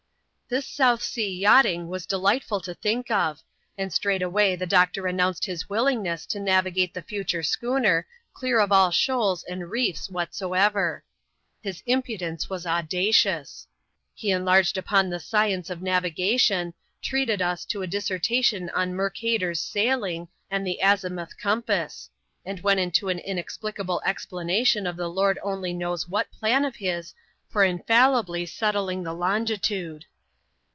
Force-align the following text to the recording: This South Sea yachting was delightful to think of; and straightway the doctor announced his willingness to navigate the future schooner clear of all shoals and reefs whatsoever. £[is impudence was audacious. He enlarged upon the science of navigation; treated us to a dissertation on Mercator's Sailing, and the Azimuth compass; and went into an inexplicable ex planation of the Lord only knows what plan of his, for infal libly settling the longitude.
This 0.51 0.65
South 0.67 1.01
Sea 1.01 1.33
yachting 1.33 1.87
was 1.87 2.05
delightful 2.05 2.59
to 2.59 2.73
think 2.73 3.09
of; 3.09 3.41
and 3.77 3.93
straightway 3.93 4.57
the 4.57 4.65
doctor 4.65 5.07
announced 5.07 5.45
his 5.45 5.69
willingness 5.69 6.25
to 6.25 6.41
navigate 6.41 6.93
the 6.93 7.01
future 7.01 7.41
schooner 7.41 8.05
clear 8.33 8.59
of 8.59 8.69
all 8.69 8.91
shoals 8.91 9.45
and 9.45 9.71
reefs 9.71 10.09
whatsoever. 10.09 11.05
£[is 11.63 11.81
impudence 11.85 12.49
was 12.49 12.65
audacious. 12.67 13.65
He 14.13 14.29
enlarged 14.31 14.77
upon 14.77 15.09
the 15.09 15.21
science 15.21 15.69
of 15.69 15.81
navigation; 15.81 16.73
treated 17.01 17.41
us 17.41 17.63
to 17.63 17.81
a 17.81 17.87
dissertation 17.87 18.69
on 18.71 18.93
Mercator's 18.93 19.61
Sailing, 19.61 20.27
and 20.49 20.67
the 20.67 20.81
Azimuth 20.83 21.37
compass; 21.37 22.09
and 22.45 22.59
went 22.59 22.81
into 22.81 23.07
an 23.07 23.19
inexplicable 23.19 24.01
ex 24.05 24.25
planation 24.25 24.85
of 24.85 24.97
the 24.97 25.07
Lord 25.07 25.39
only 25.43 25.71
knows 25.71 26.09
what 26.09 26.29
plan 26.29 26.65
of 26.65 26.75
his, 26.75 27.13
for 27.49 27.63
infal 27.63 28.11
libly 28.21 28.45
settling 28.45 29.03
the 29.03 29.13
longitude. 29.13 30.03